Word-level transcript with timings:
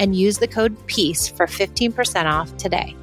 and 0.00 0.16
use 0.16 0.38
the 0.38 0.48
code 0.48 0.74
PEACE 0.86 1.28
for 1.28 1.46
15% 1.46 2.24
off 2.24 2.56
today. 2.56 2.96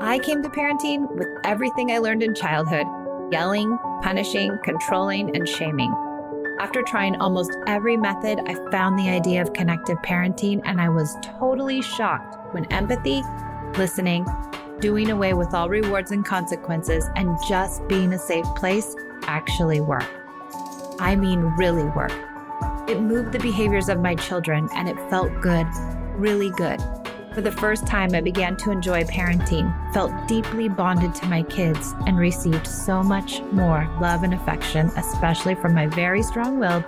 I 0.00 0.20
came 0.20 0.42
to 0.42 0.48
parenting 0.48 1.10
with 1.16 1.28
everything 1.44 1.90
I 1.90 1.98
learned 1.98 2.22
in 2.22 2.34
childhood 2.34 2.86
yelling, 3.30 3.76
punishing, 4.00 4.58
controlling, 4.64 5.36
and 5.36 5.46
shaming. 5.46 5.92
After 6.60 6.82
trying 6.82 7.16
almost 7.16 7.50
every 7.66 7.94
method, 7.96 8.40
I 8.46 8.54
found 8.70 8.98
the 8.98 9.10
idea 9.10 9.42
of 9.42 9.52
connective 9.52 9.98
parenting, 9.98 10.62
and 10.64 10.80
I 10.80 10.88
was 10.88 11.14
totally 11.38 11.82
shocked 11.82 12.54
when 12.54 12.64
empathy, 12.72 13.22
listening, 13.76 14.24
doing 14.80 15.10
away 15.10 15.34
with 15.34 15.54
all 15.54 15.68
rewards 15.68 16.10
and 16.10 16.24
consequences, 16.24 17.04
and 17.16 17.36
just 17.48 17.86
being 17.88 18.12
a 18.12 18.18
safe 18.18 18.46
place 18.56 18.94
actually 19.22 19.80
work. 19.80 20.08
I 21.00 21.16
mean, 21.16 21.40
really 21.56 21.84
work. 21.84 22.12
It 22.88 23.00
moved 23.00 23.32
the 23.32 23.38
behaviors 23.38 23.88
of 23.88 24.00
my 24.00 24.14
children, 24.14 24.68
and 24.74 24.88
it 24.88 24.96
felt 25.10 25.30
good, 25.40 25.66
really 26.14 26.50
good. 26.50 26.80
For 27.34 27.42
the 27.42 27.52
first 27.52 27.86
time, 27.86 28.14
I 28.14 28.20
began 28.20 28.56
to 28.56 28.70
enjoy 28.70 29.04
parenting, 29.04 29.72
felt 29.92 30.12
deeply 30.26 30.68
bonded 30.68 31.14
to 31.16 31.26
my 31.26 31.42
kids, 31.44 31.94
and 32.06 32.18
received 32.18 32.66
so 32.66 33.02
much 33.02 33.42
more 33.52 33.88
love 34.00 34.22
and 34.22 34.34
affection, 34.34 34.90
especially 34.96 35.54
from 35.54 35.74
my 35.74 35.86
very 35.86 36.22
strong 36.22 36.58
willed 36.58 36.84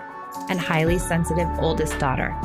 and 0.49 0.59
highly 0.59 0.99
sensitive 0.99 1.49
oldest 1.59 1.99
daughter. 1.99 2.37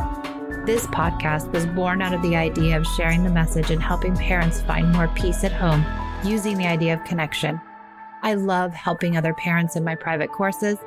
This 0.66 0.88
podcast 0.88 1.52
was 1.52 1.68
born 1.68 2.02
out 2.02 2.16
of 2.16 2.24
the 2.24 2.36
idea 2.36 2.76
of 2.76 2.88
sharing 2.88 3.24
the 3.24 3.30
message 3.30 3.70
and 3.70 3.84
helping 3.84 4.16
parents 4.16 4.62
find 4.62 4.92
more 4.92 5.08
peace 5.10 5.44
at 5.44 5.52
home 5.52 5.86
using 6.24 6.58
the 6.58 6.66
idea 6.66 6.96
of 6.96 7.04
connection. 7.04 7.62
I 8.24 8.34
love 8.34 8.74
helping 8.74 9.16
other 9.16 9.36
parents 9.36 9.76
in 9.76 9.84
my 9.84 9.94
private 9.94 10.32
courses, 10.32 10.80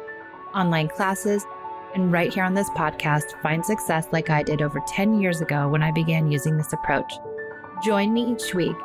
online 0.52 0.88
classes, 0.88 1.46
and 1.94 2.10
right 2.10 2.34
here 2.34 2.42
on 2.42 2.54
this 2.54 2.68
podcast 2.70 3.40
find 3.40 3.64
success 3.64 4.08
like 4.10 4.30
I 4.30 4.42
did 4.42 4.62
over 4.62 4.80
10 4.88 5.20
years 5.20 5.40
ago 5.40 5.68
when 5.68 5.84
I 5.84 5.92
began 5.92 6.32
using 6.32 6.56
this 6.56 6.72
approach. 6.72 7.12
Join 7.84 8.12
me 8.12 8.32
each 8.32 8.54
week, 8.54 8.76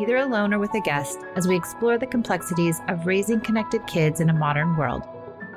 either 0.00 0.16
alone 0.16 0.52
or 0.52 0.58
with 0.58 0.74
a 0.74 0.80
guest, 0.80 1.20
as 1.36 1.46
we 1.46 1.54
explore 1.54 1.96
the 1.96 2.08
complexities 2.08 2.80
of 2.88 3.06
raising 3.06 3.40
connected 3.40 3.86
kids 3.86 4.18
in 4.18 4.30
a 4.30 4.34
modern 4.34 4.76
world. 4.76 5.04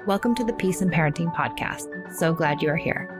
Welcome 0.05 0.35
to 0.35 0.43
the 0.43 0.53
Peace 0.53 0.81
and 0.81 0.91
Parenting 0.91 1.33
Podcast. 1.33 2.13
So 2.13 2.31
glad 2.31 2.61
you 2.61 2.69
are 2.69 2.77
here. 2.77 3.12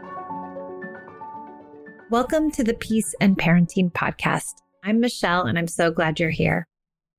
Welcome 2.14 2.52
to 2.52 2.62
the 2.62 2.74
Peace 2.74 3.12
and 3.20 3.36
Parenting 3.36 3.90
Podcast. 3.90 4.52
I'm 4.84 5.00
Michelle, 5.00 5.46
and 5.46 5.58
I'm 5.58 5.66
so 5.66 5.90
glad 5.90 6.20
you're 6.20 6.30
here. 6.30 6.68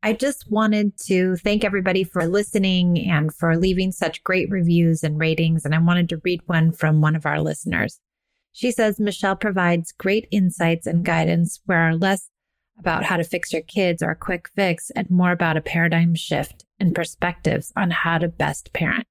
I 0.01 0.13
just 0.13 0.49
wanted 0.49 0.97
to 1.07 1.35
thank 1.35 1.65
everybody 1.65 2.05
for 2.05 2.25
listening 2.25 3.05
and 3.11 3.35
for 3.35 3.57
leaving 3.57 3.91
such 3.91 4.23
great 4.23 4.49
reviews 4.49 5.03
and 5.03 5.19
ratings. 5.19 5.65
And 5.65 5.75
I 5.75 5.79
wanted 5.79 6.07
to 6.07 6.21
read 6.23 6.39
one 6.45 6.71
from 6.71 7.01
one 7.01 7.13
of 7.13 7.25
our 7.25 7.41
listeners. 7.41 7.99
She 8.53 8.71
says 8.71 8.97
Michelle 8.97 9.35
provides 9.35 9.91
great 9.91 10.29
insights 10.31 10.87
and 10.87 11.03
guidance 11.03 11.59
where 11.65 11.89
are 11.89 11.97
less 11.97 12.29
about 12.79 13.03
how 13.03 13.17
to 13.17 13.25
fix 13.25 13.51
your 13.51 13.63
kids 13.63 14.01
or 14.01 14.11
a 14.11 14.15
quick 14.15 14.47
fix 14.55 14.91
and 14.91 15.11
more 15.11 15.33
about 15.33 15.57
a 15.57 15.61
paradigm 15.61 16.15
shift 16.15 16.63
and 16.79 16.95
perspectives 16.95 17.73
on 17.75 17.91
how 17.91 18.17
to 18.17 18.29
best 18.29 18.71
parent. 18.71 19.07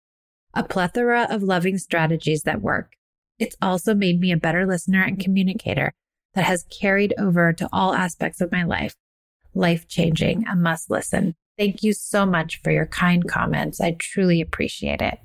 A 0.55 0.65
plethora 0.65 1.27
of 1.28 1.43
loving 1.43 1.77
strategies 1.77 2.45
that 2.45 2.62
work. 2.62 2.93
It's 3.39 3.56
also 3.61 3.95
made 3.95 4.21
me 4.21 4.33
a 4.33 4.37
better 4.37 4.67
listener 4.67 5.03
and 5.03 5.19
communicator 5.19 5.93
that 6.34 6.45
has 6.45 6.65
carried 6.71 7.15
over 7.19 7.53
to 7.53 7.69
all 7.72 7.95
aspects 7.95 8.41
of 8.41 8.53
my 8.53 8.65
life 8.65 8.95
life 9.55 9.87
changing, 9.87 10.45
a 10.49 10.56
must 10.56 10.91
listen. 10.91 11.34
Thank 11.56 11.83
you 11.83 11.93
so 11.93 12.27
much 12.27 12.61
for 12.62 12.72
your 12.72 12.87
kind 12.87 13.27
comments. 13.28 13.81
I 13.81 13.97
truly 13.99 14.41
appreciate 14.41 15.00
it. 15.00 15.19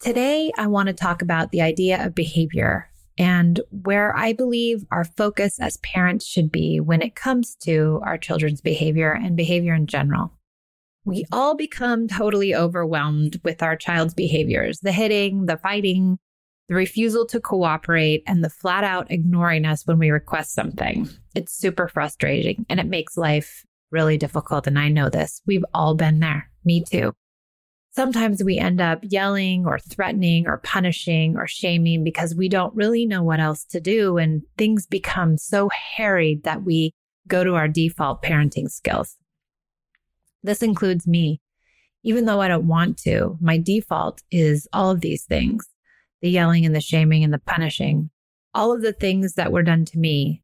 Today, 0.00 0.52
I 0.58 0.66
want 0.66 0.88
to 0.88 0.92
talk 0.92 1.22
about 1.22 1.50
the 1.50 1.62
idea 1.62 2.04
of 2.04 2.14
behavior 2.14 2.90
and 3.16 3.60
where 3.70 4.14
I 4.14 4.34
believe 4.34 4.84
our 4.90 5.04
focus 5.04 5.58
as 5.58 5.78
parents 5.78 6.26
should 6.26 6.52
be 6.52 6.80
when 6.80 7.00
it 7.00 7.14
comes 7.14 7.56
to 7.62 8.00
our 8.04 8.18
children's 8.18 8.60
behavior 8.60 9.12
and 9.12 9.36
behavior 9.36 9.74
in 9.74 9.86
general. 9.86 10.32
We 11.06 11.24
all 11.32 11.54
become 11.54 12.08
totally 12.08 12.54
overwhelmed 12.54 13.40
with 13.42 13.62
our 13.62 13.76
child's 13.76 14.12
behaviors 14.12 14.80
the 14.80 14.92
hitting, 14.92 15.46
the 15.46 15.56
fighting, 15.56 16.18
the 16.68 16.74
refusal 16.74 17.26
to 17.26 17.40
cooperate, 17.40 18.22
and 18.26 18.42
the 18.42 18.50
flat 18.50 18.84
out 18.84 19.10
ignoring 19.10 19.64
us 19.64 19.86
when 19.86 19.98
we 19.98 20.10
request 20.10 20.52
something. 20.52 21.08
It's 21.34 21.56
super 21.56 21.88
frustrating 21.88 22.66
and 22.68 22.80
it 22.80 22.86
makes 22.86 23.16
life 23.16 23.64
really 23.90 24.18
difficult. 24.18 24.66
And 24.66 24.78
I 24.78 24.88
know 24.88 25.08
this. 25.08 25.42
We've 25.46 25.64
all 25.72 25.94
been 25.94 26.18
there. 26.18 26.50
Me 26.64 26.82
too. 26.82 27.12
Sometimes 27.92 28.42
we 28.42 28.58
end 28.58 28.80
up 28.80 28.98
yelling 29.02 29.64
or 29.64 29.78
threatening 29.78 30.46
or 30.46 30.58
punishing 30.58 31.36
or 31.36 31.46
shaming 31.46 32.04
because 32.04 32.34
we 32.34 32.48
don't 32.48 32.74
really 32.74 33.06
know 33.06 33.22
what 33.22 33.40
else 33.40 33.64
to 33.66 33.80
do. 33.80 34.18
And 34.18 34.42
things 34.58 34.86
become 34.86 35.38
so 35.38 35.70
harried 35.96 36.42
that 36.42 36.62
we 36.62 36.92
go 37.28 37.42
to 37.42 37.54
our 37.54 37.68
default 37.68 38.22
parenting 38.22 38.68
skills. 38.68 39.16
This 40.42 40.62
includes 40.62 41.06
me. 41.06 41.40
Even 42.02 42.24
though 42.24 42.40
I 42.40 42.48
don't 42.48 42.68
want 42.68 42.98
to, 42.98 43.36
my 43.40 43.58
default 43.58 44.22
is 44.30 44.68
all 44.72 44.90
of 44.90 45.00
these 45.00 45.24
things 45.24 45.66
the 46.26 46.32
yelling 46.32 46.66
and 46.66 46.74
the 46.74 46.80
shaming 46.80 47.22
and 47.22 47.32
the 47.32 47.38
punishing, 47.38 48.10
all 48.52 48.72
of 48.72 48.82
the 48.82 48.92
things 48.92 49.34
that 49.34 49.52
were 49.52 49.62
done 49.62 49.84
to 49.84 49.96
me 49.96 50.42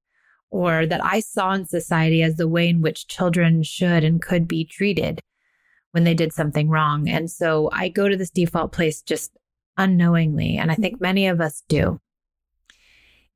or 0.49 0.87
that 0.87 1.05
I 1.05 1.19
saw 1.19 1.53
in 1.55 1.67
society 1.67 2.23
as 2.23 2.37
the 2.37 2.47
way 2.47 2.69
in 2.69 2.83
which 2.83 3.09
children 3.09 3.65
should 3.65 4.05
and 4.05 4.23
could 4.23 4.47
be 4.47 4.65
treated 4.65 5.21
when 5.91 6.05
they 6.05 6.15
did 6.15 6.33
something 6.33 6.69
wrong. 6.69 7.09
And 7.09 7.29
so 7.29 7.69
I 7.73 7.89
go 7.89 8.09
to 8.09 8.17
this 8.17 8.31
default 8.31 8.71
place 8.71 9.03
just 9.03 9.37
unknowingly. 9.77 10.57
And 10.57 10.71
I 10.71 10.77
think 10.77 11.01
many 11.01 11.27
of 11.27 11.41
us 11.41 11.65
do. 11.69 11.99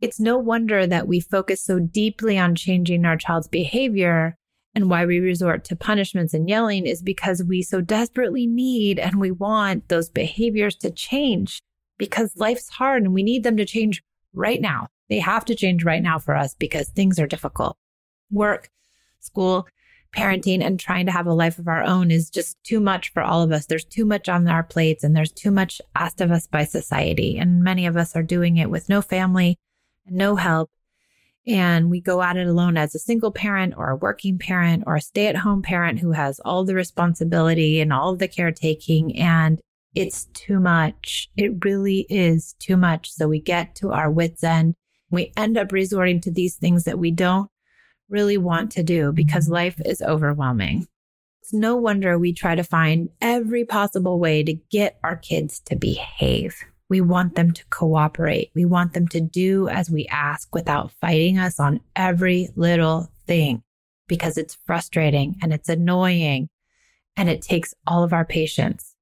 It's 0.00 0.20
no 0.20 0.38
wonder 0.38 0.86
that 0.86 1.08
we 1.08 1.18
focus 1.18 1.64
so 1.64 1.80
deeply 1.80 2.38
on 2.38 2.54
changing 2.54 3.04
our 3.04 3.16
child's 3.16 3.48
behavior 3.48 4.38
and 4.72 4.88
why 4.88 5.04
we 5.04 5.18
resort 5.18 5.64
to 5.64 5.74
punishments 5.74 6.32
and 6.32 6.48
yelling 6.48 6.86
is 6.86 7.02
because 7.02 7.42
we 7.42 7.62
so 7.62 7.80
desperately 7.80 8.46
need 8.46 9.00
and 9.00 9.18
we 9.18 9.32
want 9.32 9.88
those 9.88 10.10
behaviors 10.10 10.76
to 10.76 10.92
change 10.92 11.60
because 11.98 12.36
life's 12.36 12.68
hard 12.68 13.02
and 13.02 13.14
we 13.14 13.22
need 13.22 13.42
them 13.42 13.56
to 13.56 13.64
change 13.64 14.02
right 14.32 14.60
now. 14.60 14.88
They 15.08 15.18
have 15.20 15.44
to 15.46 15.54
change 15.54 15.84
right 15.84 16.02
now 16.02 16.18
for 16.18 16.36
us 16.36 16.54
because 16.54 16.88
things 16.88 17.18
are 17.18 17.26
difficult. 17.26 17.76
Work, 18.30 18.70
school, 19.20 19.66
parenting, 20.14 20.64
and 20.64 20.80
trying 20.80 21.06
to 21.06 21.12
have 21.12 21.26
a 21.26 21.32
life 21.32 21.58
of 21.58 21.68
our 21.68 21.82
own 21.82 22.10
is 22.10 22.30
just 22.30 22.56
too 22.64 22.80
much 22.80 23.12
for 23.12 23.22
all 23.22 23.42
of 23.42 23.52
us. 23.52 23.66
There's 23.66 23.84
too 23.84 24.04
much 24.04 24.28
on 24.28 24.48
our 24.48 24.62
plates 24.62 25.04
and 25.04 25.14
there's 25.14 25.32
too 25.32 25.50
much 25.50 25.80
asked 25.94 26.20
of 26.20 26.30
us 26.30 26.46
by 26.46 26.64
society. 26.64 27.38
And 27.38 27.62
many 27.62 27.86
of 27.86 27.96
us 27.96 28.16
are 28.16 28.22
doing 28.22 28.56
it 28.56 28.70
with 28.70 28.88
no 28.88 29.02
family 29.02 29.58
and 30.06 30.16
no 30.16 30.36
help. 30.36 30.70
And 31.46 31.90
we 31.90 32.00
go 32.00 32.22
at 32.22 32.36
it 32.36 32.48
alone 32.48 32.76
as 32.76 32.94
a 32.94 32.98
single 32.98 33.30
parent 33.30 33.74
or 33.76 33.90
a 33.90 33.96
working 33.96 34.36
parent 34.38 34.82
or 34.86 34.96
a 34.96 35.00
stay 35.00 35.28
at 35.28 35.36
home 35.36 35.62
parent 35.62 36.00
who 36.00 36.10
has 36.12 36.40
all 36.40 36.64
the 36.64 36.74
responsibility 36.74 37.80
and 37.80 37.92
all 37.92 38.12
of 38.12 38.18
the 38.18 38.26
caretaking. 38.26 39.16
And 39.16 39.60
it's 39.96 40.26
too 40.34 40.60
much. 40.60 41.30
It 41.36 41.64
really 41.64 42.06
is 42.10 42.54
too 42.58 42.76
much. 42.76 43.10
So 43.10 43.26
we 43.26 43.40
get 43.40 43.74
to 43.76 43.92
our 43.92 44.10
wits' 44.10 44.44
end. 44.44 44.74
We 45.10 45.32
end 45.36 45.56
up 45.56 45.72
resorting 45.72 46.20
to 46.20 46.30
these 46.30 46.56
things 46.56 46.84
that 46.84 46.98
we 46.98 47.10
don't 47.10 47.50
really 48.10 48.36
want 48.36 48.70
to 48.72 48.82
do 48.82 49.10
because 49.10 49.48
life 49.48 49.80
is 49.84 50.02
overwhelming. 50.02 50.86
It's 51.40 51.54
no 51.54 51.76
wonder 51.76 52.18
we 52.18 52.34
try 52.34 52.54
to 52.54 52.62
find 52.62 53.08
every 53.22 53.64
possible 53.64 54.20
way 54.20 54.42
to 54.42 54.52
get 54.70 54.98
our 55.02 55.16
kids 55.16 55.60
to 55.60 55.76
behave. 55.76 56.56
We 56.90 57.00
want 57.00 57.34
them 57.34 57.52
to 57.52 57.64
cooperate. 57.70 58.50
We 58.54 58.66
want 58.66 58.92
them 58.92 59.08
to 59.08 59.20
do 59.20 59.68
as 59.68 59.90
we 59.90 60.06
ask 60.08 60.54
without 60.54 60.92
fighting 61.00 61.38
us 61.38 61.58
on 61.58 61.80
every 61.96 62.50
little 62.54 63.10
thing 63.26 63.62
because 64.08 64.36
it's 64.36 64.58
frustrating 64.66 65.36
and 65.42 65.54
it's 65.54 65.70
annoying 65.70 66.48
and 67.16 67.30
it 67.30 67.40
takes 67.40 67.74
all 67.86 68.04
of 68.04 68.12
our 68.12 68.24
patience. 68.24 68.95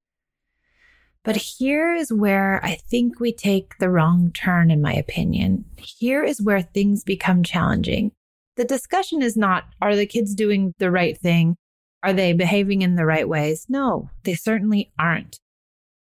But 1.25 1.37
here 1.37 1.95
is 1.95 2.13
where 2.13 2.63
I 2.63 2.75
think 2.75 3.19
we 3.19 3.33
take 3.33 3.79
the 3.79 3.89
wrong 3.89 4.31
turn, 4.31 4.69
in 4.69 4.79
my 4.79 4.93
opinion. 4.93 5.65
Here 5.75 6.23
is 6.23 6.39
where 6.39 6.61
things 6.61 7.03
become 7.03 7.41
challenging. 7.41 8.11
The 8.57 8.63
discussion 8.63 9.23
is 9.23 9.35
not, 9.35 9.65
are 9.81 9.95
the 9.95 10.05
kids 10.05 10.35
doing 10.35 10.75
the 10.77 10.91
right 10.91 11.17
thing? 11.17 11.57
Are 12.03 12.13
they 12.13 12.31
behaving 12.33 12.83
in 12.83 12.95
the 12.95 13.07
right 13.07 13.27
ways? 13.27 13.65
No, 13.67 14.11
they 14.23 14.35
certainly 14.35 14.93
aren't. 14.99 15.39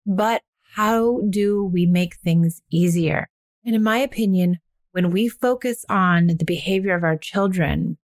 But 0.07 0.41
how 0.75 1.21
do 1.29 1.65
we 1.65 1.85
make 1.85 2.17
things 2.17 2.63
easier? 2.71 3.29
And 3.65 3.75
in 3.75 3.83
my 3.83 3.99
opinion, 3.99 4.57
when 4.93 5.11
we 5.11 5.29
focus 5.29 5.85
on 5.91 6.29
the 6.29 6.45
behavior 6.47 6.95
of 6.95 7.05
our 7.05 7.19
children, 7.19 7.99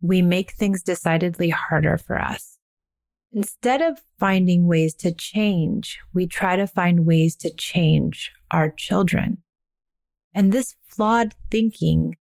we 0.00 0.22
make 0.22 0.52
things 0.52 0.82
decidedly 0.82 1.50
harder 1.50 1.98
for 1.98 2.18
us. 2.18 2.55
Instead 3.32 3.82
of 3.82 4.02
finding 4.18 4.66
ways 4.66 4.94
to 4.94 5.12
change, 5.12 5.98
we 6.14 6.26
try 6.26 6.56
to 6.56 6.66
find 6.66 7.06
ways 7.06 7.36
to 7.36 7.50
change 7.50 8.32
our 8.50 8.70
children. 8.70 9.38
And 10.34 10.52
this 10.52 10.74
flawed 10.86 11.34
thinking 11.50 12.16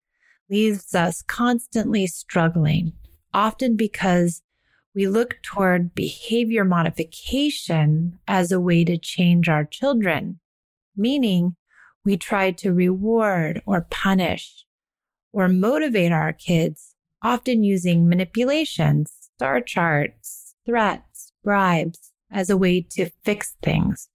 leaves 0.49 0.93
us 0.95 1.21
constantly 1.21 2.07
struggling, 2.07 2.93
often 3.33 3.75
because 3.75 4.41
we 4.95 5.07
look 5.07 5.39
toward 5.41 5.95
behavior 5.95 6.63
modification 6.63 8.19
as 8.27 8.51
a 8.51 8.59
way 8.59 8.83
to 8.85 8.97
change 8.97 9.49
our 9.49 9.65
children, 9.65 10.39
meaning 10.95 11.55
we 12.05 12.17
try 12.17 12.51
to 12.51 12.73
reward 12.73 13.61
or 13.65 13.87
punish 13.89 14.65
or 15.31 15.47
motivate 15.47 16.11
our 16.11 16.33
kids, 16.33 16.95
often 17.23 17.63
using 17.63 18.07
manipulations, 18.07 19.11
star 19.35 19.61
charts, 19.61 20.42
threats, 20.65 21.33
bribes 21.43 22.11
as 22.31 22.49
a 22.49 22.57
way 22.57 22.81
to 22.81 23.09
fix 23.23 23.55
things, 23.61 24.09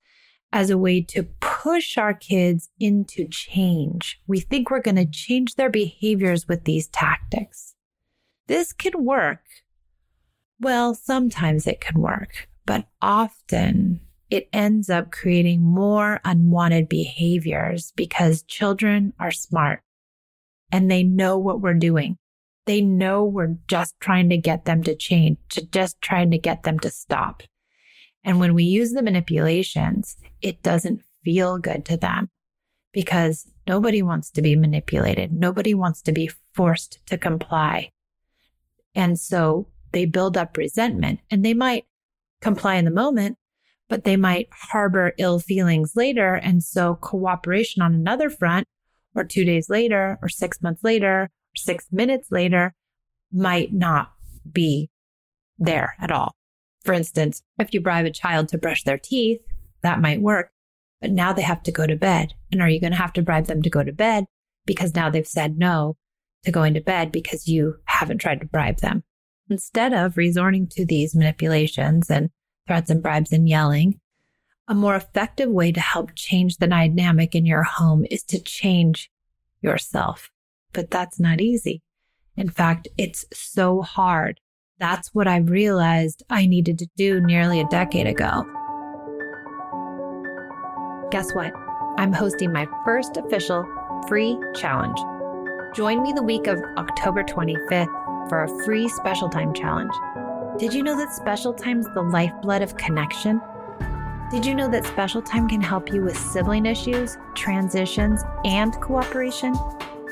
as 0.53 0.71
a 0.71 0.79
way 0.79 1.01
to 1.01 1.25
push 1.41 1.97
our 1.97 2.15
kids 2.15 2.71
into 2.81 3.27
change. 3.29 4.21
We 4.27 4.41
think 4.41 4.71
we're 4.71 4.81
going 4.81 4.97
to 4.97 5.07
change 5.07 5.55
their 5.55 5.71
behaviors 5.71 6.49
with 6.49 6.65
these 6.65 6.89
tactics. 6.89 7.75
This 8.47 8.73
can 8.73 9.05
work 9.05 9.41
well, 10.61 10.95
sometimes 10.95 11.67
it 11.67 11.81
can 11.81 12.01
work, 12.01 12.49
but 12.67 12.87
often 13.01 14.01
it 14.29 14.49
ends 14.53 14.91
up 14.91 15.13
creating 15.13 15.63
more 15.63 16.21
unwanted 16.25 16.89
behaviors 16.89 17.93
because 17.97 18.43
children 18.43 19.13
are 19.21 19.31
smart 19.31 19.83
and 20.73 20.91
they 20.91 21.03
know 21.05 21.39
what 21.39 21.61
we're 21.61 21.75
doing. 21.75 22.19
They 22.69 22.83
know 22.83 23.25
we're 23.25 23.57
just 23.67 23.99
trying 23.99 24.29
to 24.29 24.37
get 24.37 24.67
them 24.67 24.83
to 24.83 24.95
change, 24.95 25.39
to 25.53 25.65
just 25.65 26.03
trying 26.03 26.31
to 26.33 26.39
get 26.39 26.65
them 26.65 26.79
to 26.81 26.91
stop. 26.91 27.43
And 28.23 28.39
when 28.39 28.53
we 28.53 28.65
use 28.65 28.93
the 28.93 29.03
manipulations, 29.03 30.19
it 30.43 30.63
doesn't 30.63 31.01
feel 31.25 31.57
good 31.57 31.87
to 31.87 31.97
them 31.97 32.29
because 32.93 33.51
nobody 33.67 34.03
wants 34.03 34.31
to 34.33 34.43
be 34.43 34.55
manipulated. 34.55 35.33
Nobody 35.33 35.73
wants 35.73 36.03
to 36.03 36.13
be 36.13 36.31
forced 36.53 36.99
to 37.07 37.17
comply. 37.17 37.91
And 38.95 39.19
so 39.19 39.69
they 39.93 40.05
build 40.05 40.37
up 40.37 40.59
resentment 40.59 41.21
and 41.31 41.43
they 41.43 41.55
might 41.55 41.87
comply 42.43 42.75
in 42.75 42.85
the 42.85 42.91
moment, 42.91 43.39
but 43.89 44.05
they 44.05 44.19
might 44.19 44.51
harbor 44.53 45.15
ill 45.17 45.39
feelings 45.39 45.93
later. 45.97 46.35
And 46.35 46.63
so 46.63 46.97
cooperation 46.97 47.81
on 47.81 47.95
another 47.95 48.29
front 48.29 48.69
or 49.15 49.25
two 49.25 49.47
days 49.47 49.71
later 49.71 50.19
or 50.21 50.29
six 50.29 50.61
months 50.61 50.85
later 50.85 51.31
six 51.63 51.87
minutes 51.91 52.31
later 52.31 52.75
might 53.33 53.73
not 53.73 54.13
be 54.51 54.91
there 55.59 55.95
at 56.01 56.11
all. 56.11 56.35
For 56.85 56.93
instance, 56.93 57.43
if 57.59 57.75
you 57.75 57.81
bribe 57.81 58.07
a 58.07 58.11
child 58.11 58.49
to 58.49 58.59
brush 58.59 58.85
their 58.85 58.99
teeth, 58.99 59.41
that 59.83 60.01
might 60.01 60.21
work, 60.21 60.51
but 61.01 61.11
now 61.11 61.33
they 61.33 61.43
have 61.43 61.63
to 61.65 61.73
go 61.73 61.87
to 61.87 61.97
bed. 61.97 62.35
And 62.51 62.63
are 62.63 62.69
you 62.69 62.81
going 62.81 62.93
to 62.93 62.99
have 62.99 63.13
to 63.15 63.23
bribe 63.23 63.47
them 63.47 63.63
to 63.63 63.71
go 63.71 63.85
to 63.85 63.93
bed 63.93 64.25
because 64.67 64.95
now 64.95 65.11
they've 65.11 65.27
said 65.27 65.59
no 65.59 65.97
to 66.45 66.53
going 66.53 66.75
to 66.75 66.81
bed 66.81 67.13
because 67.13 67.49
you 67.49 67.77
haven't 67.85 68.19
tried 68.19 68.41
to 68.41 68.47
bribe 68.47 68.79
them? 68.79 69.05
Instead 69.51 69.93
of 69.93 70.17
resorting 70.17 70.67
to 70.69 70.85
these 70.85 71.15
manipulations 71.15 72.11
and 72.11 72.31
threats 72.67 72.91
and 72.91 73.03
bribes 73.03 73.33
and 73.33 73.49
yelling, 73.49 74.01
a 74.67 74.75
more 74.75 74.95
effective 74.95 75.49
way 75.49 75.73
to 75.73 75.81
help 75.81 76.11
change 76.15 76.59
the 76.59 76.67
dynamic 76.67 77.35
in 77.35 77.47
your 77.47 77.63
home 77.63 78.05
is 78.11 78.23
to 78.25 78.39
change 78.39 79.11
yourself. 79.63 80.31
But 80.73 80.91
that's 80.91 81.19
not 81.19 81.41
easy. 81.41 81.83
In 82.37 82.49
fact, 82.49 82.89
it's 82.97 83.25
so 83.33 83.83
hard. 83.83 84.41
That's 84.79 85.13
what 85.13 85.27
I 85.27 85.39
realized 85.39 86.23
I 86.31 86.47
needed 86.47 86.79
to 86.79 86.89
do 86.97 87.21
nearly 87.21 87.61
a 87.61 87.69
decade 87.69 88.07
ago. 88.07 88.45
Guess 91.11 91.35
what? 91.35 91.53
I'm 91.97 92.13
hosting 92.13 92.53
my 92.53 92.67
first 92.85 93.17
official 93.17 93.67
free 94.07 94.39
challenge. 94.55 94.99
Join 95.75 96.03
me 96.03 96.13
the 96.13 96.23
week 96.23 96.47
of 96.47 96.59
October 96.77 97.25
25th 97.25 98.29
for 98.29 98.45
a 98.45 98.65
free 98.65 98.89
special 98.89 99.29
time 99.29 99.53
challenge. 99.53 99.93
Did 100.59 100.73
you 100.73 100.83
know 100.83 100.97
that 100.97 101.13
special 101.13 101.53
time 101.53 101.81
is 101.81 101.89
the 101.95 102.03
lifeblood 102.03 102.63
of 102.63 102.77
connection? 102.77 103.41
Did 104.31 104.45
you 104.45 104.55
know 104.55 104.69
that 104.69 104.85
special 104.85 105.23
time 105.23 105.49
can 105.49 105.61
help 105.61 105.93
you 105.93 106.03
with 106.03 106.17
sibling 106.17 106.67
issues, 106.67 107.17
transitions, 107.35 108.23
and 108.45 108.75
cooperation? 108.81 109.55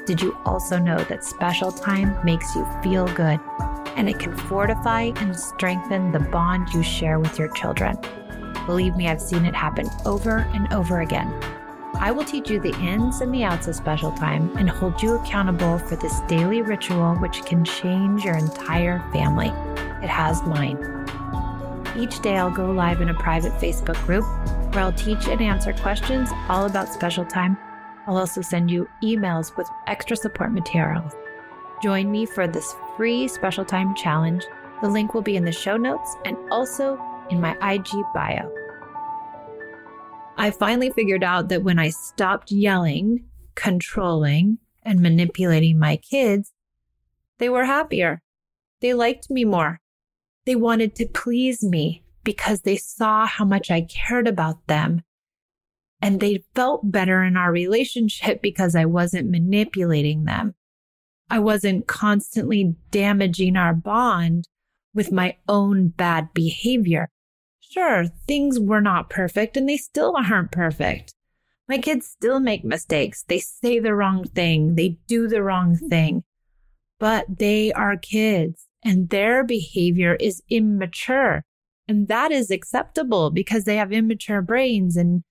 Did 0.06 0.22
you 0.22 0.38
also 0.46 0.78
know 0.78 0.98
that 0.98 1.24
special 1.24 1.72
time 1.72 2.16
makes 2.24 2.54
you 2.54 2.64
feel 2.80 3.06
good 3.08 3.40
and 3.96 4.08
it 4.08 4.20
can 4.20 4.36
fortify 4.36 5.10
and 5.16 5.34
strengthen 5.34 6.12
the 6.12 6.20
bond 6.20 6.68
you 6.72 6.84
share 6.84 7.18
with 7.18 7.36
your 7.40 7.48
children? 7.48 7.98
Believe 8.66 8.94
me, 8.94 9.08
I've 9.08 9.20
seen 9.20 9.44
it 9.44 9.54
happen 9.54 9.88
over 10.04 10.48
and 10.54 10.72
over 10.72 11.00
again. 11.00 11.32
I 11.94 12.12
will 12.12 12.24
teach 12.24 12.48
you 12.48 12.60
the 12.60 12.78
ins 12.78 13.20
and 13.20 13.34
the 13.34 13.42
outs 13.42 13.66
of 13.66 13.74
special 13.74 14.12
time 14.12 14.56
and 14.56 14.70
hold 14.70 15.02
you 15.02 15.14
accountable 15.14 15.78
for 15.78 15.96
this 15.96 16.20
daily 16.28 16.62
ritual, 16.62 17.16
which 17.16 17.44
can 17.44 17.64
change 17.64 18.22
your 18.22 18.36
entire 18.36 19.00
family. 19.12 19.48
It 20.04 20.08
has 20.08 20.40
mine. 20.44 20.78
Each 21.96 22.20
day, 22.20 22.36
I'll 22.36 22.50
go 22.50 22.70
live 22.70 23.00
in 23.00 23.08
a 23.08 23.14
private 23.14 23.52
Facebook 23.54 24.00
group 24.06 24.24
where 24.72 24.84
I'll 24.84 24.92
teach 24.92 25.26
and 25.26 25.40
answer 25.40 25.72
questions 25.72 26.30
all 26.48 26.66
about 26.66 26.92
special 26.92 27.24
time. 27.24 27.56
I'll 28.06 28.18
also 28.18 28.40
send 28.40 28.70
you 28.70 28.88
emails 29.02 29.56
with 29.56 29.68
extra 29.86 30.16
support 30.16 30.52
materials. 30.52 31.12
Join 31.82 32.10
me 32.10 32.24
for 32.24 32.46
this 32.46 32.74
free 32.96 33.28
special 33.28 33.64
time 33.64 33.94
challenge. 33.94 34.44
The 34.82 34.88
link 34.88 35.12
will 35.14 35.22
be 35.22 35.36
in 35.36 35.44
the 35.44 35.52
show 35.52 35.76
notes 35.76 36.16
and 36.24 36.36
also 36.50 37.00
in 37.30 37.40
my 37.40 37.56
IG 37.62 37.88
bio. 38.14 38.52
I 40.38 40.50
finally 40.50 40.90
figured 40.90 41.24
out 41.24 41.48
that 41.48 41.62
when 41.62 41.78
I 41.78 41.88
stopped 41.88 42.50
yelling, 42.50 43.24
controlling, 43.54 44.58
and 44.82 45.00
manipulating 45.00 45.78
my 45.78 45.96
kids, 45.96 46.52
they 47.38 47.48
were 47.48 47.64
happier. 47.64 48.22
They 48.80 48.94
liked 48.94 49.30
me 49.30 49.44
more. 49.44 49.80
They 50.44 50.54
wanted 50.54 50.94
to 50.96 51.06
please 51.06 51.62
me 51.62 52.04
because 52.22 52.62
they 52.62 52.76
saw 52.76 53.26
how 53.26 53.44
much 53.44 53.70
I 53.70 53.82
cared 53.82 54.28
about 54.28 54.66
them. 54.66 55.02
And 56.00 56.20
they 56.20 56.44
felt 56.54 56.90
better 56.90 57.22
in 57.22 57.36
our 57.36 57.50
relationship 57.50 58.42
because 58.42 58.74
I 58.76 58.84
wasn't 58.84 59.30
manipulating 59.30 60.24
them. 60.24 60.54
I 61.28 61.38
wasn't 61.38 61.86
constantly 61.86 62.76
damaging 62.90 63.56
our 63.56 63.74
bond 63.74 64.46
with 64.94 65.10
my 65.10 65.36
own 65.48 65.88
bad 65.88 66.32
behavior. 66.32 67.08
Sure, 67.60 68.06
things 68.26 68.60
were 68.60 68.80
not 68.80 69.10
perfect 69.10 69.56
and 69.56 69.68
they 69.68 69.76
still 69.76 70.14
aren't 70.16 70.52
perfect. 70.52 71.14
My 71.68 71.78
kids 71.78 72.06
still 72.06 72.38
make 72.38 72.64
mistakes. 72.64 73.24
They 73.26 73.40
say 73.40 73.80
the 73.80 73.94
wrong 73.94 74.24
thing. 74.24 74.76
They 74.76 74.98
do 75.08 75.26
the 75.26 75.42
wrong 75.42 75.74
mm-hmm. 75.74 75.88
thing, 75.88 76.24
but 77.00 77.38
they 77.38 77.72
are 77.72 77.96
kids 77.96 78.66
and 78.84 79.08
their 79.08 79.42
behavior 79.42 80.14
is 80.14 80.42
immature. 80.48 81.44
And 81.88 82.08
that 82.08 82.30
is 82.32 82.50
acceptable 82.50 83.30
because 83.30 83.64
they 83.64 83.76
have 83.76 83.92
immature 83.92 84.42
brains 84.42 84.96
and 84.96 85.24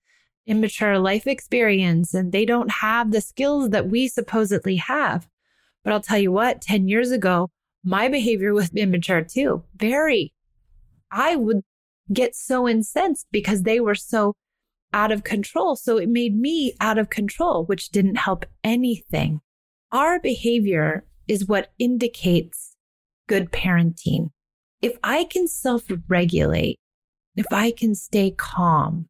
immature 0.46 0.98
life 0.98 1.26
experience 1.26 2.14
and 2.14 2.32
they 2.32 2.44
don't 2.44 2.70
have 2.70 3.10
the 3.10 3.20
skills 3.20 3.70
that 3.70 3.88
we 3.88 4.08
supposedly 4.08 4.76
have. 4.76 5.28
But 5.84 5.92
I'll 5.92 6.00
tell 6.00 6.18
you 6.18 6.32
what, 6.32 6.60
10 6.60 6.88
years 6.88 7.10
ago, 7.10 7.50
my 7.84 8.08
behavior 8.08 8.52
was 8.52 8.70
immature 8.74 9.22
too. 9.22 9.64
Very. 9.76 10.32
I 11.10 11.36
would 11.36 11.62
get 12.12 12.34
so 12.34 12.68
incensed 12.68 13.26
because 13.30 13.62
they 13.62 13.80
were 13.80 13.94
so 13.94 14.34
out 14.92 15.12
of 15.12 15.24
control. 15.24 15.76
So 15.76 15.98
it 15.98 16.08
made 16.08 16.36
me 16.36 16.74
out 16.80 16.98
of 16.98 17.10
control, 17.10 17.64
which 17.64 17.90
didn't 17.90 18.16
help 18.16 18.46
anything. 18.64 19.40
Our 19.92 20.20
behavior 20.20 21.04
is 21.28 21.46
what 21.46 21.72
indicates 21.78 22.74
good 23.28 23.50
parenting. 23.50 24.30
if 24.82 24.96
I 25.02 25.24
can 25.24 25.48
self 25.48 25.84
regulate, 26.08 26.78
if 27.34 27.46
I 27.50 27.70
can 27.72 27.94
stay 27.94 28.30
calm, 28.30 29.08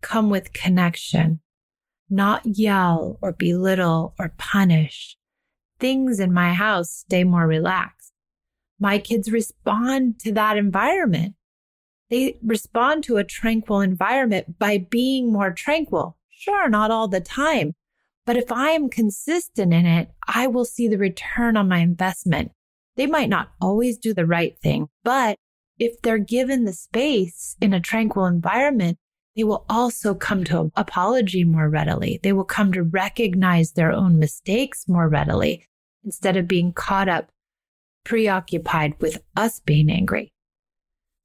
come 0.00 0.30
with 0.30 0.52
connection, 0.52 1.40
not 2.08 2.42
yell 2.44 3.18
or 3.20 3.32
belittle 3.32 4.14
or 4.18 4.34
punish, 4.38 5.16
things 5.78 6.20
in 6.20 6.32
my 6.32 6.54
house 6.54 6.90
stay 6.90 7.24
more 7.24 7.46
relaxed. 7.46 8.12
My 8.80 8.98
kids 8.98 9.30
respond 9.30 10.20
to 10.20 10.32
that 10.32 10.56
environment. 10.56 11.34
They 12.10 12.38
respond 12.42 13.04
to 13.04 13.16
a 13.16 13.24
tranquil 13.24 13.80
environment 13.80 14.58
by 14.58 14.78
being 14.78 15.32
more 15.32 15.52
tranquil. 15.52 16.16
Sure, 16.30 16.68
not 16.68 16.90
all 16.90 17.08
the 17.08 17.20
time, 17.20 17.74
but 18.24 18.36
if 18.36 18.52
I 18.52 18.70
am 18.70 18.88
consistent 18.88 19.74
in 19.74 19.84
it, 19.84 20.10
I 20.26 20.46
will 20.46 20.64
see 20.64 20.86
the 20.86 20.98
return 20.98 21.56
on 21.56 21.68
my 21.68 21.78
investment. 21.78 22.52
They 22.96 23.06
might 23.06 23.28
not 23.28 23.50
always 23.60 23.98
do 23.98 24.14
the 24.14 24.26
right 24.26 24.58
thing, 24.58 24.88
but 25.02 25.36
if 25.78 26.00
they're 26.02 26.18
given 26.18 26.64
the 26.64 26.72
space 26.72 27.56
in 27.60 27.72
a 27.72 27.80
tranquil 27.80 28.26
environment, 28.26 28.98
they 29.38 29.44
will 29.44 29.64
also 29.68 30.16
come 30.16 30.42
to 30.42 30.72
apology 30.74 31.44
more 31.44 31.68
readily. 31.68 32.18
They 32.24 32.32
will 32.32 32.42
come 32.42 32.72
to 32.72 32.82
recognize 32.82 33.70
their 33.70 33.92
own 33.92 34.18
mistakes 34.18 34.88
more 34.88 35.08
readily 35.08 35.64
instead 36.04 36.36
of 36.36 36.48
being 36.48 36.72
caught 36.72 37.08
up, 37.08 37.30
preoccupied 38.04 39.00
with 39.00 39.22
us 39.36 39.60
being 39.60 39.90
angry. 39.90 40.32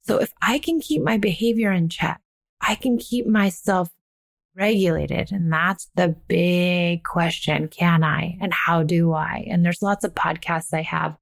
So 0.02 0.18
if 0.18 0.32
I 0.40 0.60
can 0.60 0.78
keep 0.80 1.02
my 1.02 1.18
behavior 1.18 1.72
in 1.72 1.88
check, 1.88 2.20
I 2.60 2.76
can 2.76 2.98
keep 2.98 3.26
myself 3.26 3.90
regulated. 4.54 5.32
And 5.32 5.52
that's 5.52 5.90
the 5.96 6.14
big 6.28 7.02
question. 7.02 7.66
Can 7.66 8.04
I? 8.04 8.38
And 8.40 8.54
how 8.54 8.84
do 8.84 9.12
I? 9.12 9.44
And 9.50 9.64
there's 9.64 9.82
lots 9.82 10.04
of 10.04 10.14
podcasts 10.14 10.72
I 10.72 10.82
have 10.82 11.16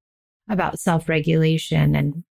about 0.47 0.77
self 0.77 1.09
regulation 1.09 1.95
and 1.95 2.23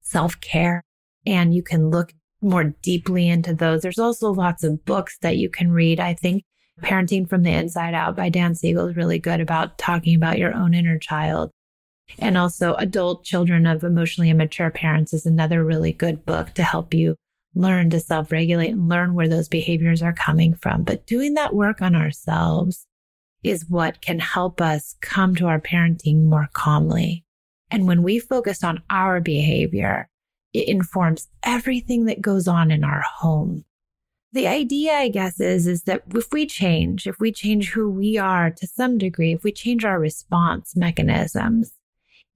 self 0.00 0.40
care. 0.40 0.82
And 1.26 1.54
you 1.54 1.62
can 1.62 1.90
look 1.90 2.14
more 2.42 2.74
deeply 2.82 3.28
into 3.28 3.54
those. 3.54 3.82
There's 3.82 3.98
also 3.98 4.32
lots 4.32 4.64
of 4.64 4.84
books 4.84 5.18
that 5.20 5.36
you 5.36 5.48
can 5.50 5.70
read. 5.70 6.00
I 6.00 6.14
think 6.14 6.44
Parenting 6.82 7.28
from 7.28 7.42
the 7.42 7.52
Inside 7.52 7.94
Out 7.94 8.16
by 8.16 8.28
Dan 8.28 8.54
Siegel 8.54 8.86
is 8.86 8.96
really 8.96 9.18
good 9.18 9.40
about 9.40 9.78
talking 9.78 10.14
about 10.14 10.38
your 10.38 10.54
own 10.54 10.74
inner 10.74 10.98
child. 10.98 11.50
And 12.18 12.36
also 12.36 12.74
Adult 12.74 13.24
Children 13.24 13.66
of 13.66 13.84
Emotionally 13.84 14.30
Immature 14.30 14.70
Parents 14.70 15.12
is 15.12 15.26
another 15.26 15.64
really 15.64 15.92
good 15.92 16.24
book 16.24 16.54
to 16.54 16.62
help 16.62 16.94
you 16.94 17.16
learn 17.54 17.90
to 17.90 18.00
self 18.00 18.32
regulate 18.32 18.70
and 18.70 18.88
learn 18.88 19.14
where 19.14 19.28
those 19.28 19.48
behaviors 19.48 20.02
are 20.02 20.12
coming 20.12 20.54
from. 20.54 20.82
But 20.82 21.06
doing 21.06 21.34
that 21.34 21.54
work 21.54 21.82
on 21.82 21.94
ourselves 21.94 22.86
is 23.42 23.68
what 23.68 24.00
can 24.00 24.18
help 24.18 24.60
us 24.60 24.96
come 25.00 25.34
to 25.36 25.46
our 25.46 25.60
parenting 25.60 26.24
more 26.24 26.48
calmly. 26.52 27.24
And 27.70 27.86
when 27.86 28.02
we 28.02 28.18
focus 28.18 28.64
on 28.64 28.82
our 28.90 29.20
behavior, 29.20 30.08
it 30.52 30.68
informs 30.68 31.28
everything 31.42 32.06
that 32.06 32.20
goes 32.20 32.48
on 32.48 32.70
in 32.70 32.84
our 32.84 33.02
home. 33.02 33.64
The 34.32 34.46
idea, 34.46 34.92
I 34.92 35.08
guess, 35.08 35.40
is, 35.40 35.66
is 35.66 35.82
that 35.84 36.02
if 36.14 36.32
we 36.32 36.46
change, 36.46 37.06
if 37.06 37.18
we 37.18 37.32
change 37.32 37.70
who 37.70 37.90
we 37.90 38.16
are 38.16 38.50
to 38.50 38.66
some 38.66 38.96
degree, 38.96 39.32
if 39.32 39.42
we 39.42 39.50
change 39.50 39.84
our 39.84 39.98
response 39.98 40.76
mechanisms, 40.76 41.72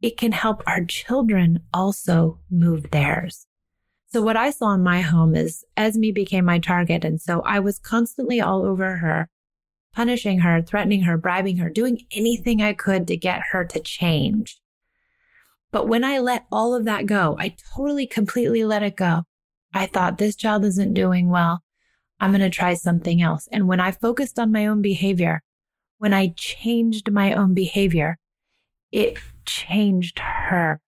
it 0.03 0.17
can 0.17 0.33
help 0.33 0.63
our 0.67 0.85
children 0.85 1.61
also 1.73 2.41
move 2.51 2.91
theirs. 2.91 3.47
So 4.09 4.23
what 4.23 4.37
I 4.37 4.51
saw 4.51 4.75
in 4.75 4.83
my 4.83 5.01
home 5.01 5.35
is 5.35 5.65
Esme 5.77 6.13
became 6.13 6.45
my 6.45 6.59
target. 6.59 7.05
And 7.05 7.21
so 7.21 7.41
I 7.43 7.61
was 7.61 7.79
constantly 7.79 8.41
all 8.41 8.65
over 8.65 8.97
her, 8.97 9.29
punishing 9.95 10.41
her, 10.41 10.63
threatening 10.63 11.03
her, 11.03 11.17
bribing 11.17 11.57
her, 11.59 11.71
doing 11.71 12.03
anything 12.13 12.61
I 12.61 12.75
could 12.75 13.07
to 13.09 13.17
get 13.17 13.41
her 13.53 13.65
to 13.65 13.81
change. 13.81 14.61
But 15.75 15.89
when 15.89 16.05
I 16.05 16.21
let 16.21 16.47
all 16.53 16.73
of 16.73 16.85
that 16.85 17.07
go, 17.07 17.37
I 17.37 17.57
totally, 17.75 18.07
completely 18.07 18.65
let 18.65 18.85
it 18.85 18.95
go. 18.95 19.25
I 19.75 19.87
thought 19.87 20.19
this 20.19 20.37
child 20.37 20.65
isn't 20.65 20.95
doing 20.95 21.31
well. 21.31 21.65
I'm 22.21 22.31
going 22.31 22.43
to 22.43 22.49
try 22.49 22.75
something 22.75 23.21
else. 23.21 23.49
And 23.51 23.67
when 23.67 23.81
I 23.81 23.91
focused 23.91 24.39
on 24.39 24.53
my 24.53 24.67
own 24.69 24.83
behavior, 24.83 25.43
when 25.99 26.15
I 26.15 26.33
changed 26.37 27.11
my 27.11 27.35
own 27.35 27.55
behavior, 27.55 28.19
it 28.93 29.19
changed 29.47 30.21
her. 30.21 30.81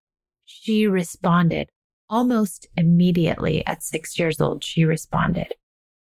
She 0.44 0.86
responded 0.86 1.68
almost 2.08 2.68
immediately 2.76 3.66
at 3.66 3.82
six 3.82 4.16
years 4.20 4.40
old. 4.40 4.62
She 4.62 4.84
responded. 4.84 5.52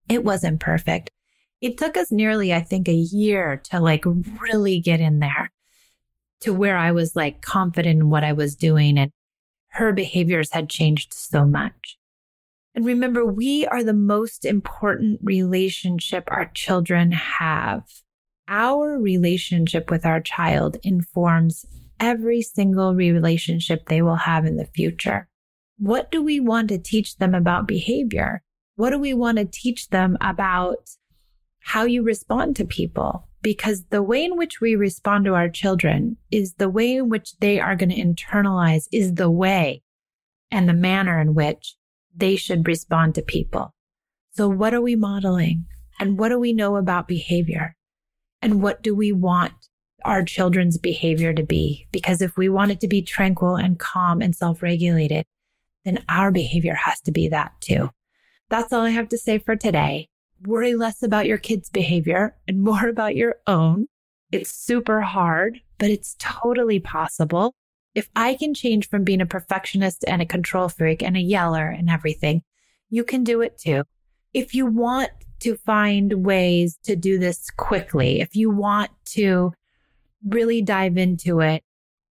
It 0.08 0.24
wasn't 0.24 0.58
perfect. 0.58 1.12
It 1.60 1.78
took 1.78 1.96
us 1.96 2.10
nearly, 2.10 2.52
I 2.52 2.62
think, 2.62 2.88
a 2.88 2.92
year 2.92 3.62
to 3.70 3.78
like 3.78 4.04
really 4.04 4.80
get 4.80 4.98
in 4.98 5.20
there 5.20 5.52
to 6.42 6.52
where 6.52 6.76
I 6.76 6.92
was 6.92 7.16
like 7.16 7.40
confident 7.40 8.00
in 8.00 8.10
what 8.10 8.24
I 8.24 8.32
was 8.32 8.54
doing 8.54 8.98
and 8.98 9.10
her 9.68 9.92
behaviors 9.92 10.52
had 10.52 10.68
changed 10.68 11.14
so 11.14 11.44
much. 11.44 11.98
And 12.74 12.84
remember, 12.84 13.24
we 13.24 13.66
are 13.66 13.82
the 13.82 13.92
most 13.92 14.44
important 14.44 15.20
relationship 15.22 16.24
our 16.28 16.50
children 16.54 17.12
have. 17.12 17.84
Our 18.48 18.98
relationship 18.98 19.90
with 19.90 20.04
our 20.04 20.20
child 20.20 20.76
informs 20.82 21.64
every 22.00 22.42
single 22.42 22.94
relationship 22.94 23.86
they 23.86 24.02
will 24.02 24.16
have 24.16 24.44
in 24.44 24.56
the 24.56 24.66
future. 24.66 25.28
What 25.78 26.10
do 26.10 26.22
we 26.22 26.40
want 26.40 26.68
to 26.68 26.78
teach 26.78 27.16
them 27.16 27.34
about 27.34 27.66
behavior? 27.68 28.42
What 28.76 28.90
do 28.90 28.98
we 28.98 29.14
want 29.14 29.38
to 29.38 29.44
teach 29.44 29.88
them 29.88 30.16
about 30.20 30.90
how 31.60 31.84
you 31.84 32.02
respond 32.02 32.56
to 32.56 32.64
people? 32.64 33.28
Because 33.42 33.84
the 33.90 34.02
way 34.02 34.24
in 34.24 34.36
which 34.36 34.60
we 34.60 34.76
respond 34.76 35.24
to 35.24 35.34
our 35.34 35.48
children 35.48 36.16
is 36.30 36.54
the 36.54 36.68
way 36.68 36.96
in 36.96 37.08
which 37.08 37.36
they 37.40 37.60
are 37.60 37.76
going 37.76 37.90
to 37.90 37.96
internalize 37.96 38.86
is 38.92 39.14
the 39.14 39.30
way 39.30 39.82
and 40.50 40.68
the 40.68 40.74
manner 40.74 41.20
in 41.20 41.34
which 41.34 41.76
they 42.14 42.36
should 42.36 42.66
respond 42.66 43.14
to 43.14 43.22
people. 43.22 43.74
So 44.34 44.48
what 44.48 44.74
are 44.74 44.80
we 44.80 44.96
modeling? 44.96 45.66
And 45.98 46.18
what 46.18 46.28
do 46.28 46.38
we 46.38 46.52
know 46.52 46.76
about 46.76 47.08
behavior? 47.08 47.76
And 48.40 48.62
what 48.62 48.82
do 48.82 48.94
we 48.94 49.12
want 49.12 49.52
our 50.04 50.24
children's 50.24 50.78
behavior 50.78 51.32
to 51.32 51.42
be? 51.42 51.86
Because 51.92 52.22
if 52.22 52.36
we 52.36 52.48
want 52.48 52.70
it 52.70 52.80
to 52.80 52.88
be 52.88 53.02
tranquil 53.02 53.56
and 53.56 53.78
calm 53.78 54.20
and 54.20 54.34
self-regulated, 54.34 55.24
then 55.84 56.04
our 56.08 56.30
behavior 56.30 56.74
has 56.74 57.00
to 57.02 57.12
be 57.12 57.28
that 57.28 57.52
too. 57.60 57.90
That's 58.50 58.72
all 58.72 58.82
I 58.82 58.90
have 58.90 59.08
to 59.10 59.18
say 59.18 59.38
for 59.38 59.56
today 59.56 60.08
worry 60.46 60.74
less 60.74 61.02
about 61.02 61.26
your 61.26 61.38
kids' 61.38 61.70
behavior 61.70 62.36
and 62.46 62.62
more 62.64 62.88
about 62.88 63.16
your 63.16 63.36
own. 63.46 63.86
It's 64.30 64.50
super 64.50 65.00
hard, 65.02 65.60
but 65.78 65.90
it's 65.90 66.16
totally 66.18 66.80
possible. 66.80 67.54
If 67.94 68.08
I 68.16 68.34
can 68.34 68.54
change 68.54 68.88
from 68.88 69.04
being 69.04 69.20
a 69.20 69.26
perfectionist 69.26 70.04
and 70.06 70.22
a 70.22 70.26
control 70.26 70.70
freak 70.70 71.02
and 71.02 71.16
a 71.16 71.20
yeller 71.20 71.68
and 71.68 71.90
everything, 71.90 72.42
you 72.88 73.04
can 73.04 73.24
do 73.24 73.42
it 73.42 73.58
too. 73.58 73.84
If 74.32 74.54
you 74.54 74.64
want 74.64 75.10
to 75.40 75.56
find 75.56 76.24
ways 76.24 76.78
to 76.84 76.96
do 76.96 77.18
this 77.18 77.50
quickly, 77.50 78.20
if 78.20 78.34
you 78.34 78.50
want 78.50 78.90
to 79.06 79.52
really 80.26 80.62
dive 80.62 80.96
into 80.96 81.40
it, 81.40 81.62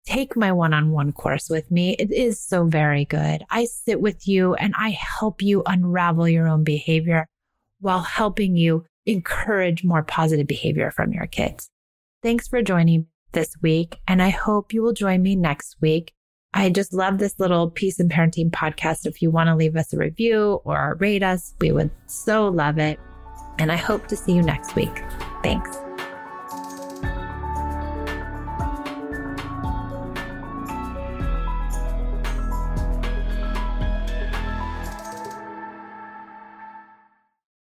take 0.04 0.36
my 0.36 0.50
one 0.50 0.72
on 0.72 0.90
one 0.90 1.12
course 1.12 1.48
with 1.48 1.70
me. 1.70 1.94
It 1.98 2.10
is 2.10 2.40
so 2.40 2.64
very 2.64 3.04
good. 3.04 3.44
I 3.50 3.66
sit 3.66 4.00
with 4.00 4.26
you 4.26 4.54
and 4.54 4.74
I 4.76 4.90
help 4.90 5.42
you 5.42 5.62
unravel 5.66 6.28
your 6.28 6.48
own 6.48 6.64
behavior 6.64 7.28
while 7.80 8.00
helping 8.00 8.56
you 8.56 8.84
encourage 9.06 9.84
more 9.84 10.02
positive 10.02 10.46
behavior 10.46 10.90
from 10.90 11.12
your 11.12 11.26
kids. 11.26 11.70
Thanks 12.22 12.48
for 12.48 12.62
joining 12.62 13.06
this 13.32 13.56
week. 13.62 13.98
And 14.06 14.22
I 14.22 14.30
hope 14.30 14.72
you 14.72 14.82
will 14.82 14.92
join 14.92 15.22
me 15.22 15.36
next 15.36 15.76
week. 15.80 16.12
I 16.54 16.70
just 16.70 16.92
love 16.92 17.18
this 17.18 17.38
little 17.38 17.70
peace 17.70 18.00
and 18.00 18.10
parenting 18.10 18.50
podcast. 18.50 19.06
If 19.06 19.20
you 19.22 19.30
want 19.30 19.48
to 19.48 19.56
leave 19.56 19.76
us 19.76 19.92
a 19.92 19.98
review 19.98 20.60
or 20.64 20.96
rate 20.98 21.22
us, 21.22 21.54
we 21.60 21.72
would 21.72 21.90
so 22.06 22.48
love 22.48 22.78
it. 22.78 22.98
And 23.58 23.70
I 23.70 23.76
hope 23.76 24.06
to 24.08 24.16
see 24.16 24.32
you 24.32 24.42
next 24.42 24.74
week. 24.74 25.02
Thanks. 25.42 25.87